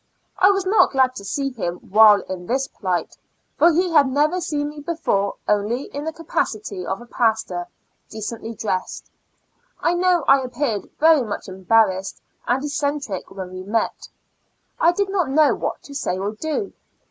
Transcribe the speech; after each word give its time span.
I 0.39 0.49
was 0.49 0.65
not 0.65 0.93
glad 0.93 1.13
to 1.17 1.23
see 1.23 1.51
him 1.51 1.75
while 1.75 2.21
in 2.23 2.47
this 2.47 2.67
plight, 2.67 3.15
for 3.55 3.71
he 3.71 3.91
had 3.91 4.07
never 4.09 4.41
seen 4.41 4.69
me 4.69 4.79
before 4.79 5.35
only 5.47 5.83
in 5.93 6.05
the 6.05 6.11
capaci 6.11 6.67
ty 6.67 6.89
of 6.91 7.01
a 7.01 7.05
Pastor, 7.05 7.67
decently 8.09 8.55
dressed. 8.55 9.11
I 9.79 9.93
know 9.93 10.23
I 10.27 10.41
appeared 10.41 10.89
very 10.99 11.21
much 11.21 11.47
embarrassed 11.47 12.19
and 12.47 12.63
eccentric 12.65 13.29
when 13.29 13.51
we 13.53 13.61
met. 13.61 14.07
I 14.79 14.91
did 14.91 15.09
not 15.11 15.29
know 15.29 15.53
what 15.53 15.83
to 15.83 15.93
say 15.93 16.17
or 16.17 16.31
do. 16.31 16.73